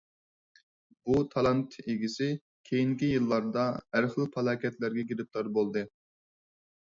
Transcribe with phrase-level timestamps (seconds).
[1.09, 2.29] بۇ تالانت ئىگىسى
[2.69, 3.65] كېيىنكى يىللاردا
[3.95, 5.85] ھەر خىل پالاكەتلەرگە گىرىپتار بولدى.